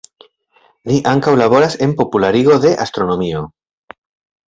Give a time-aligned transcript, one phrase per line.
[0.91, 3.47] Li ankaŭ laboras en popularigo de astronomio.